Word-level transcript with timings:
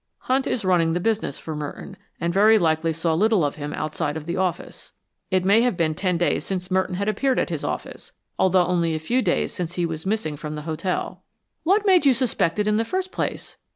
"Hunt 0.21 0.47
is 0.47 0.65
running 0.65 0.93
the 0.93 0.99
business 0.99 1.37
for 1.37 1.55
Merton, 1.55 1.95
and 2.19 2.33
very 2.33 2.57
likely 2.57 2.91
saw 2.91 3.13
little 3.13 3.45
of 3.45 3.57
him 3.57 3.71
outside 3.71 4.17
of 4.17 4.25
the 4.25 4.35
once. 4.37 4.93
It 5.29 5.45
may 5.45 5.61
have 5.61 5.77
been 5.77 5.93
ten 5.93 6.17
days 6.17 6.43
since 6.43 6.71
Merton 6.71 6.95
had 6.95 7.07
appeared 7.07 7.37
at 7.37 7.51
his 7.51 7.63
office, 7.63 8.11
although 8.39 8.65
only 8.65 8.95
a 8.95 8.99
few 8.99 9.21
days 9.21 9.53
since 9.53 9.75
he 9.75 9.85
was 9.85 10.07
missing 10.07 10.37
from 10.37 10.55
the 10.55 10.63
hotel." 10.63 11.23
"What 11.61 11.85
made 11.85 12.07
you 12.07 12.15
suspect 12.15 12.57
it 12.57 12.67
in 12.67 12.77
the 12.77 12.83
first 12.83 13.11
place?" 13.11 13.57